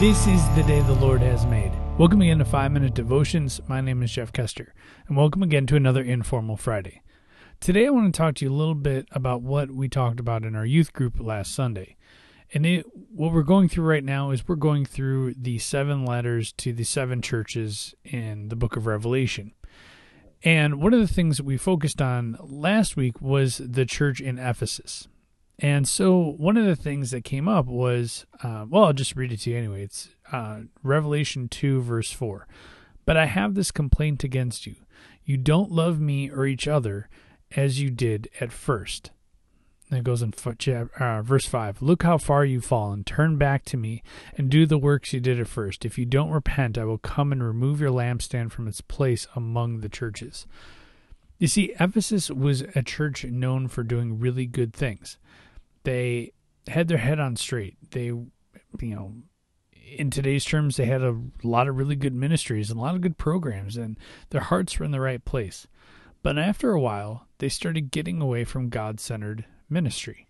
This 0.00 0.28
is 0.28 0.48
the 0.54 0.62
day 0.62 0.80
the 0.82 0.92
Lord 0.92 1.22
has 1.22 1.44
made. 1.44 1.72
Welcome 1.98 2.22
again 2.22 2.38
to 2.38 2.44
5 2.44 2.70
Minute 2.70 2.94
Devotions. 2.94 3.60
My 3.66 3.80
name 3.80 4.00
is 4.04 4.12
Jeff 4.12 4.32
Kester, 4.32 4.72
and 5.08 5.16
welcome 5.16 5.42
again 5.42 5.66
to 5.66 5.74
another 5.74 6.04
Informal 6.04 6.56
Friday. 6.56 7.02
Today 7.58 7.88
I 7.88 7.90
want 7.90 8.14
to 8.14 8.16
talk 8.16 8.36
to 8.36 8.44
you 8.44 8.52
a 8.52 8.54
little 8.54 8.76
bit 8.76 9.08
about 9.10 9.42
what 9.42 9.72
we 9.72 9.88
talked 9.88 10.20
about 10.20 10.44
in 10.44 10.54
our 10.54 10.64
youth 10.64 10.92
group 10.92 11.14
last 11.18 11.52
Sunday. 11.52 11.96
And 12.54 12.64
it, 12.64 12.86
what 13.12 13.32
we're 13.32 13.42
going 13.42 13.68
through 13.68 13.86
right 13.86 14.04
now 14.04 14.30
is 14.30 14.46
we're 14.46 14.54
going 14.54 14.84
through 14.84 15.34
the 15.34 15.58
seven 15.58 16.04
letters 16.04 16.52
to 16.58 16.72
the 16.72 16.84
seven 16.84 17.20
churches 17.20 17.92
in 18.04 18.50
the 18.50 18.56
book 18.56 18.76
of 18.76 18.86
Revelation. 18.86 19.52
And 20.44 20.80
one 20.80 20.94
of 20.94 21.00
the 21.00 21.12
things 21.12 21.38
that 21.38 21.44
we 21.44 21.56
focused 21.56 22.00
on 22.00 22.36
last 22.40 22.96
week 22.96 23.20
was 23.20 23.58
the 23.58 23.84
church 23.84 24.20
in 24.20 24.38
Ephesus. 24.38 25.08
And 25.60 25.88
so 25.88 26.34
one 26.36 26.56
of 26.56 26.66
the 26.66 26.76
things 26.76 27.10
that 27.10 27.24
came 27.24 27.48
up 27.48 27.66
was, 27.66 28.26
uh, 28.42 28.64
well, 28.68 28.84
I'll 28.84 28.92
just 28.92 29.16
read 29.16 29.32
it 29.32 29.40
to 29.40 29.50
you 29.50 29.56
anyway. 29.56 29.82
It's 29.82 30.10
uh, 30.30 30.60
Revelation 30.82 31.48
2, 31.48 31.82
verse 31.82 32.12
4. 32.12 32.46
But 33.04 33.16
I 33.16 33.26
have 33.26 33.54
this 33.54 33.70
complaint 33.70 34.22
against 34.22 34.66
you. 34.66 34.76
You 35.24 35.36
don't 35.36 35.72
love 35.72 35.98
me 35.98 36.30
or 36.30 36.46
each 36.46 36.68
other 36.68 37.08
as 37.56 37.80
you 37.80 37.90
did 37.90 38.28
at 38.40 38.52
first. 38.52 39.10
And 39.90 39.98
it 39.98 40.04
goes 40.04 40.22
in 40.22 40.34
uh, 41.00 41.22
verse 41.22 41.46
5 41.46 41.82
Look 41.82 42.02
how 42.02 42.18
far 42.18 42.44
you've 42.44 42.64
fallen. 42.64 43.04
Turn 43.04 43.36
back 43.36 43.64
to 43.66 43.76
me 43.76 44.02
and 44.36 44.50
do 44.50 44.66
the 44.66 44.78
works 44.78 45.12
you 45.12 45.20
did 45.20 45.40
at 45.40 45.48
first. 45.48 45.84
If 45.84 45.98
you 45.98 46.04
don't 46.04 46.30
repent, 46.30 46.78
I 46.78 46.84
will 46.84 46.98
come 46.98 47.32
and 47.32 47.42
remove 47.42 47.80
your 47.80 47.90
lampstand 47.90 48.52
from 48.52 48.68
its 48.68 48.82
place 48.82 49.26
among 49.34 49.80
the 49.80 49.88
churches. 49.88 50.46
You 51.38 51.48
see, 51.48 51.74
Ephesus 51.80 52.30
was 52.30 52.62
a 52.74 52.82
church 52.82 53.24
known 53.24 53.68
for 53.68 53.82
doing 53.82 54.18
really 54.18 54.44
good 54.44 54.72
things 54.72 55.16
they 55.84 56.32
had 56.68 56.88
their 56.88 56.98
head 56.98 57.18
on 57.18 57.36
straight. 57.36 57.76
They, 57.90 58.04
you 58.04 58.30
know, 58.80 59.14
in 59.96 60.10
today's 60.10 60.44
terms, 60.44 60.76
they 60.76 60.84
had 60.84 61.02
a 61.02 61.20
lot 61.42 61.68
of 61.68 61.76
really 61.76 61.96
good 61.96 62.14
ministries 62.14 62.70
and 62.70 62.78
a 62.78 62.82
lot 62.82 62.94
of 62.94 63.00
good 63.00 63.18
programs, 63.18 63.76
and 63.76 63.98
their 64.30 64.42
hearts 64.42 64.78
were 64.78 64.84
in 64.84 64.90
the 64.90 65.00
right 65.00 65.24
place. 65.24 65.66
But 66.22 66.38
after 66.38 66.72
a 66.72 66.80
while, 66.80 67.26
they 67.38 67.48
started 67.48 67.90
getting 67.90 68.20
away 68.20 68.44
from 68.44 68.68
God 68.68 69.00
centered 69.00 69.44
ministry. 69.70 70.28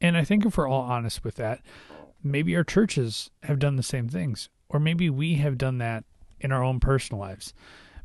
And 0.00 0.16
I 0.16 0.24
think 0.24 0.44
if 0.44 0.56
we're 0.56 0.68
all 0.68 0.82
honest 0.82 1.22
with 1.22 1.36
that, 1.36 1.60
maybe 2.22 2.56
our 2.56 2.64
churches 2.64 3.30
have 3.42 3.58
done 3.58 3.76
the 3.76 3.82
same 3.82 4.08
things, 4.08 4.48
or 4.68 4.80
maybe 4.80 5.10
we 5.10 5.34
have 5.34 5.58
done 5.58 5.78
that 5.78 6.04
in 6.40 6.52
our 6.52 6.64
own 6.64 6.80
personal 6.80 7.20
lives. 7.20 7.52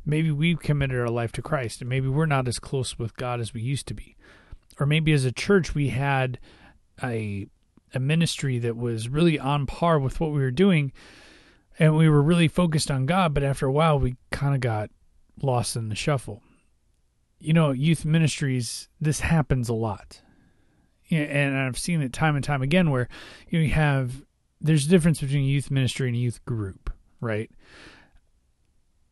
Maybe 0.04 0.30
we've 0.30 0.60
committed 0.60 1.00
our 1.00 1.08
life 1.08 1.32
to 1.32 1.42
Christ, 1.42 1.80
and 1.80 1.88
maybe 1.88 2.08
we're 2.08 2.26
not 2.26 2.46
as 2.46 2.60
close 2.60 2.98
with 2.98 3.16
God 3.16 3.40
as 3.40 3.54
we 3.54 3.62
used 3.62 3.88
to 3.88 3.94
be 3.94 4.16
or 4.78 4.86
maybe 4.86 5.12
as 5.12 5.24
a 5.24 5.32
church 5.32 5.74
we 5.74 5.88
had 5.88 6.38
a 7.02 7.46
a 7.94 8.00
ministry 8.00 8.58
that 8.58 8.76
was 8.76 9.08
really 9.08 9.38
on 9.38 9.66
par 9.66 9.98
with 9.98 10.20
what 10.20 10.32
we 10.32 10.40
were 10.40 10.50
doing 10.50 10.92
and 11.78 11.96
we 11.96 12.08
were 12.08 12.22
really 12.22 12.48
focused 12.48 12.90
on 12.90 13.06
God, 13.06 13.34
but 13.34 13.42
after 13.42 13.66
a 13.66 13.72
while 13.72 13.98
we 13.98 14.16
kind 14.30 14.54
of 14.54 14.60
got 14.60 14.90
lost 15.42 15.76
in 15.76 15.88
the 15.88 15.94
shuffle. 15.94 16.42
You 17.38 17.52
know, 17.52 17.70
youth 17.70 18.04
ministries, 18.04 18.88
this 19.00 19.20
happens 19.20 19.68
a 19.68 19.74
lot. 19.74 20.22
And 21.10 21.56
I've 21.56 21.78
seen 21.78 22.02
it 22.02 22.12
time 22.12 22.34
and 22.34 22.44
time 22.44 22.62
again 22.62 22.90
where 22.90 23.08
you 23.48 23.68
have 23.68 24.22
there's 24.60 24.86
a 24.86 24.88
difference 24.88 25.20
between 25.20 25.44
youth 25.44 25.70
ministry 25.70 26.08
and 26.08 26.16
youth 26.16 26.44
group, 26.44 26.90
right? 27.20 27.50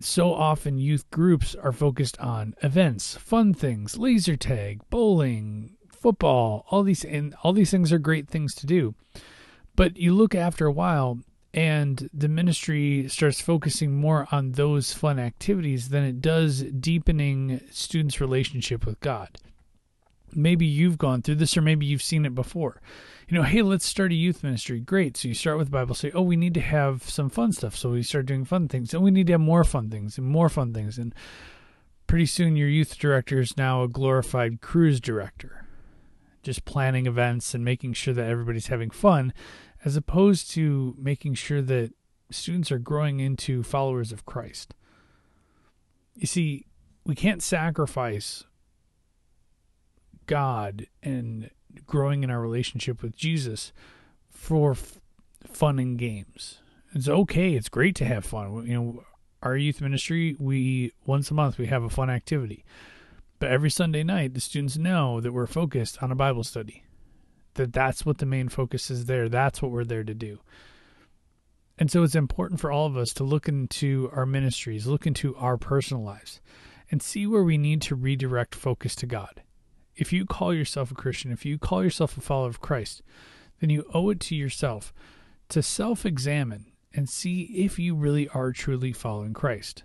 So 0.01 0.35
often 0.35 0.79
youth 0.79 1.09
groups 1.11 1.55
are 1.55 1.73
focused 1.73 2.19
on 2.19 2.55
events, 2.63 3.17
fun 3.17 3.55
things, 3.55 3.97
laser 3.97 4.37
tag, 4.37 4.81
bowling, 4.91 5.77
football, 5.89 6.67
all 6.71 6.83
these 6.83 7.05
and 7.05 7.35
all 7.43 7.53
these 7.53 7.71
things 7.71 7.93
are 7.93 7.99
great 7.99 8.29
things 8.29 8.55
to 8.57 8.67
do. 8.67 8.95
But 9.77 9.97
you 9.97 10.13
look 10.13 10.35
after 10.35 10.67
a 10.67 10.73
while 10.73 11.21
and 11.55 12.11
the 12.13 12.29
ministry 12.29 13.09
starts 13.09 13.41
focusing 13.41 13.95
more 13.95 14.27
on 14.33 14.53
those 14.53 14.93
fun 14.93 15.19
activities 15.19 15.89
than 15.91 16.03
it 16.03 16.21
does 16.21 16.63
deepening 16.63 17.61
students' 17.71 18.21
relationship 18.21 18.85
with 18.85 18.99
God. 19.01 19.39
Maybe 20.35 20.67
you've 20.67 20.99
gone 20.99 21.23
through 21.23 21.37
this 21.37 21.57
or 21.57 21.63
maybe 21.63 21.87
you've 21.87 22.03
seen 22.03 22.25
it 22.27 22.35
before 22.35 22.81
you 23.29 23.37
know, 23.37 23.45
hey, 23.45 23.63
let's 23.63 23.87
start 23.87 24.13
a 24.13 24.15
youth 24.15 24.43
ministry. 24.43 24.81
Great. 24.81 25.17
So 25.17 25.29
you 25.29 25.35
start 25.35 25.59
with 25.59 25.71
Bible, 25.71 25.95
say, 25.95 26.11
oh, 26.15 26.23
we 26.23 26.37
need 26.37 26.55
to 26.55 26.61
have 26.61 27.03
some 27.05 27.31
fun 27.31 27.53
stuff. 27.53 27.77
So 27.77 27.91
we 27.91 28.03
start 28.03 28.27
doing 28.27 28.45
fun 28.45 28.69
things. 28.69 28.93
And 28.93 29.03
we 29.03 29.11
need 29.11 29.27
to 29.29 29.33
have 29.35 29.41
more 29.41 29.65
fun 29.65 29.91
things 29.91 30.19
and 30.19 30.27
more 30.27 30.49
fun 30.49 30.75
things. 30.75 30.99
And 30.99 31.15
pretty 32.07 32.27
soon 32.27 32.57
your 32.57 32.69
youth 32.69 32.99
director 32.99 33.41
is 33.41 33.57
now 33.57 33.83
a 33.83 33.89
glorified 33.89 34.61
cruise 34.61 35.01
director, 35.01 35.67
just 36.43 36.65
planning 36.65 37.07
events 37.07 37.55
and 37.55 37.65
making 37.65 37.95
sure 37.95 38.13
that 38.13 38.29
everybody's 38.29 38.67
having 38.67 38.91
fun, 38.91 39.33
as 39.85 39.97
opposed 39.97 40.51
to 40.51 40.95
making 40.99 41.35
sure 41.35 41.63
that 41.63 41.93
students 42.31 42.71
are 42.71 42.79
growing 42.79 43.21
into 43.21 43.63
followers 43.63 44.13
of 44.13 44.27
Christ. 44.27 44.75
You 46.15 46.27
see, 46.27 46.67
we 47.07 47.15
can't 47.15 47.43
sacrifice 47.43 48.45
God 50.27 50.87
and 51.03 51.51
growing 51.87 52.23
in 52.23 52.31
our 52.31 52.41
relationship 52.41 53.03
with 53.03 53.17
Jesus 53.17 53.73
for 54.31 54.73
f- 54.73 54.99
fun 55.47 55.79
and 55.79 55.99
games. 55.99 56.59
It's 56.95 57.09
okay. 57.09 57.55
It's 57.55 57.69
great 57.69 57.97
to 57.97 58.05
have 58.05 58.25
fun. 58.25 58.67
You 58.67 58.75
know, 58.75 59.05
our 59.43 59.57
youth 59.57 59.81
ministry, 59.81 60.37
we 60.39 60.93
once 61.07 61.31
a 61.31 61.35
month 61.35 61.59
we 61.59 61.67
have 61.67 61.83
a 61.83 61.91
fun 61.91 62.11
activity. 62.11 62.65
But 63.39 63.51
every 63.51 63.71
Sunday 63.71 64.05
night, 64.05 64.35
the 64.35 64.41
students 64.41 64.79
know 64.79 65.21
that 65.21 65.33
we're 65.33 65.47
focused 65.47 66.03
on 66.03 66.13
a 66.13 66.17
Bible 66.17 66.45
study. 66.45 66.85
That 67.55 67.73
that's 67.73 68.07
what 68.07 68.19
the 68.19 68.27
main 68.27 68.49
focus 68.49 68.91
is 68.91 69.07
there. 69.07 69.29
That's 69.29 69.61
what 69.61 69.71
we're 69.71 69.85
there 69.85 70.05
to 70.05 70.15
do. 70.15 70.41
And 71.77 71.91
so 71.91 72.05
it's 72.05 72.15
important 72.15 72.61
for 72.61 72.71
all 72.71 72.87
of 72.87 72.97
us 72.97 73.13
to 73.15 73.25
look 73.25 73.49
into 73.49 74.09
our 74.13 74.27
ministries, 74.27 74.87
look 74.87 75.07
into 75.07 75.35
our 75.37 75.57
personal 75.57 76.05
lives, 76.05 76.41
and 76.91 77.03
see 77.03 77.27
where 77.27 77.43
we 77.43 77.59
need 77.59 77.83
to 77.83 77.97
redirect 77.97 78.55
focus 78.55 78.95
to 78.97 79.07
God 79.07 79.43
if 79.97 80.13
you 80.13 80.25
call 80.25 80.53
yourself 80.53 80.91
a 80.91 80.95
Christian, 80.95 81.31
if 81.33 81.45
you 81.45 81.59
call 81.59 81.83
yourself 81.83 82.17
a 82.17 82.21
follower 82.21 82.49
of 82.49 82.61
Christ, 82.61 83.03
then 83.61 83.71
you 83.71 83.89
owe 83.95 84.11
it 84.11 84.21
to 84.21 84.35
yourself 84.35 84.93
to 85.51 85.63
self 85.63 86.05
examine 86.05 86.73
and 86.93 87.09
see 87.09 87.43
if 87.43 87.79
you 87.79 87.95
really 87.95 88.29
are 88.29 88.53
truly 88.53 88.93
following 88.93 89.33
Christ. 89.33 89.85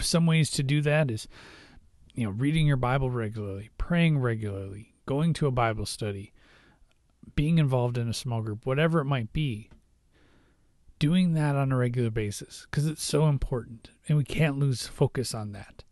Some 0.00 0.26
ways 0.26 0.50
to 0.52 0.62
do 0.62 0.80
that 0.82 1.10
is, 1.10 1.28
you 2.14 2.24
know, 2.24 2.30
reading 2.30 2.66
your 2.66 2.76
Bible 2.76 3.10
regularly, 3.10 3.70
praying 3.78 4.18
regularly, 4.18 4.94
going 5.06 5.32
to 5.34 5.46
a 5.46 5.52
Bible 5.52 5.86
study, 5.86 6.32
being 7.36 7.58
involved 7.58 7.96
in 7.96 8.08
a 8.08 8.14
small 8.14 8.42
group, 8.42 8.66
whatever 8.66 9.00
it 9.00 9.04
might 9.04 9.32
be. 9.32 9.70
Doing 10.98 11.34
that 11.34 11.54
on 11.54 11.70
a 11.70 11.76
regular 11.76 12.10
basis 12.10 12.66
because 12.68 12.84
it's 12.84 13.04
so 13.04 13.28
important 13.28 13.90
and 14.08 14.18
we 14.18 14.24
can't 14.24 14.58
lose 14.58 14.88
focus 14.88 15.32
on 15.32 15.52
that. 15.52 15.84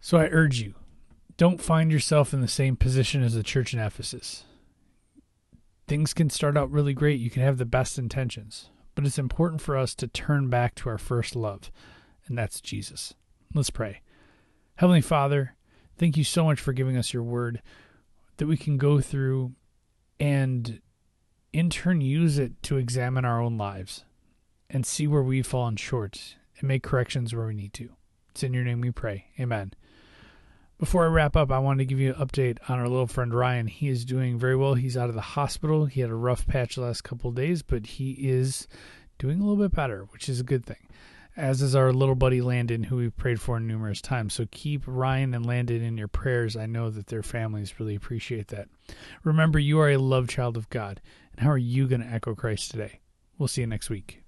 So 0.00 0.18
I 0.18 0.26
urge 0.26 0.60
you 0.60 0.74
don't 1.36 1.60
find 1.60 1.90
yourself 1.90 2.32
in 2.32 2.40
the 2.40 2.48
same 2.48 2.76
position 2.76 3.22
as 3.22 3.34
the 3.34 3.42
church 3.42 3.74
in 3.74 3.80
Ephesus. 3.80 4.44
Things 5.86 6.14
can 6.14 6.30
start 6.30 6.56
out 6.56 6.70
really 6.70 6.94
great. 6.94 7.20
You 7.20 7.30
can 7.30 7.42
have 7.42 7.58
the 7.58 7.64
best 7.64 7.98
intentions, 7.98 8.70
but 8.94 9.04
it's 9.04 9.18
important 9.18 9.60
for 9.60 9.76
us 9.76 9.94
to 9.96 10.06
turn 10.06 10.48
back 10.48 10.74
to 10.76 10.88
our 10.88 10.98
first 10.98 11.36
love, 11.36 11.70
and 12.26 12.38
that's 12.38 12.60
Jesus. 12.60 13.14
Let's 13.52 13.70
pray. 13.70 14.00
Heavenly 14.76 15.02
Father, 15.02 15.56
thank 15.98 16.16
you 16.16 16.24
so 16.24 16.44
much 16.44 16.60
for 16.60 16.72
giving 16.72 16.96
us 16.96 17.12
your 17.12 17.22
word 17.22 17.60
that 18.38 18.46
we 18.46 18.56
can 18.56 18.78
go 18.78 19.00
through 19.00 19.52
and 20.18 20.80
in 21.52 21.70
turn 21.70 22.00
use 22.00 22.38
it 22.38 22.62
to 22.64 22.78
examine 22.78 23.24
our 23.24 23.40
own 23.40 23.56
lives 23.56 24.04
and 24.70 24.84
see 24.84 25.06
where 25.06 25.22
we've 25.22 25.46
fallen 25.46 25.76
short 25.76 26.36
and 26.58 26.68
make 26.68 26.82
corrections 26.82 27.34
where 27.34 27.46
we 27.46 27.54
need 27.54 27.72
to. 27.74 27.90
It's 28.30 28.42
in 28.42 28.54
your 28.54 28.64
name 28.64 28.80
we 28.80 28.90
pray. 28.90 29.26
Amen. 29.38 29.72
Before 30.78 31.04
I 31.04 31.08
wrap 31.08 31.36
up, 31.36 31.52
I 31.52 31.60
wanted 31.60 31.78
to 31.78 31.84
give 31.84 32.00
you 32.00 32.14
an 32.14 32.26
update 32.26 32.58
on 32.68 32.80
our 32.80 32.88
little 32.88 33.06
friend 33.06 33.32
Ryan. 33.32 33.68
He 33.68 33.88
is 33.88 34.04
doing 34.04 34.38
very 34.38 34.56
well. 34.56 34.74
He's 34.74 34.96
out 34.96 35.08
of 35.08 35.14
the 35.14 35.20
hospital. 35.20 35.86
He 35.86 36.00
had 36.00 36.10
a 36.10 36.14
rough 36.14 36.46
patch 36.48 36.74
the 36.74 36.82
last 36.82 37.04
couple 37.04 37.30
days, 37.30 37.62
but 37.62 37.86
he 37.86 38.12
is 38.12 38.66
doing 39.18 39.38
a 39.40 39.44
little 39.44 39.62
bit 39.62 39.74
better, 39.74 40.06
which 40.10 40.28
is 40.28 40.40
a 40.40 40.44
good 40.44 40.66
thing. 40.66 40.88
As 41.36 41.62
is 41.62 41.76
our 41.76 41.92
little 41.92 42.16
buddy 42.16 42.40
Landon, 42.40 42.82
who 42.82 42.96
we've 42.96 43.16
prayed 43.16 43.40
for 43.40 43.60
numerous 43.60 44.00
times. 44.00 44.34
So 44.34 44.46
keep 44.50 44.82
Ryan 44.86 45.32
and 45.34 45.46
Landon 45.46 45.82
in 45.82 45.96
your 45.96 46.08
prayers. 46.08 46.56
I 46.56 46.66
know 46.66 46.90
that 46.90 47.06
their 47.06 47.22
families 47.22 47.78
really 47.78 47.94
appreciate 47.94 48.48
that. 48.48 48.68
Remember, 49.22 49.60
you 49.60 49.78
are 49.78 49.90
a 49.90 49.96
loved 49.96 50.30
child 50.30 50.56
of 50.56 50.70
God. 50.70 51.00
And 51.32 51.40
how 51.40 51.50
are 51.50 51.58
you 51.58 51.86
going 51.86 52.02
to 52.02 52.08
echo 52.08 52.34
Christ 52.34 52.72
today? 52.72 53.00
We'll 53.38 53.48
see 53.48 53.60
you 53.60 53.68
next 53.68 53.90
week. 53.90 54.23